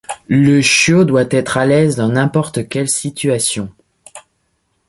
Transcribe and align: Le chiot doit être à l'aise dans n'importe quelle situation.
Le 0.27 0.61
chiot 0.63 1.03
doit 1.03 1.27
être 1.29 1.57
à 1.59 1.67
l'aise 1.67 1.95
dans 1.95 2.09
n'importe 2.09 2.67
quelle 2.67 2.89
situation. 2.89 3.69